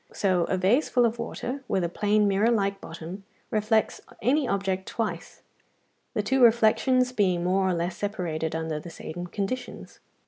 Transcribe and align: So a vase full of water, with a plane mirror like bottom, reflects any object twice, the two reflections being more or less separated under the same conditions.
So 0.13 0.45
a 0.45 0.57
vase 0.57 0.89
full 0.89 1.05
of 1.05 1.19
water, 1.19 1.63
with 1.67 1.83
a 1.83 1.87
plane 1.87 2.27
mirror 2.27 2.49
like 2.49 2.81
bottom, 2.81 3.23
reflects 3.51 4.01
any 4.19 4.47
object 4.47 4.87
twice, 4.87 5.43
the 6.15 6.23
two 6.23 6.41
reflections 6.43 7.11
being 7.11 7.43
more 7.43 7.69
or 7.69 7.73
less 7.75 7.97
separated 7.97 8.55
under 8.55 8.79
the 8.79 8.89
same 8.89 9.27
conditions. 9.31 9.99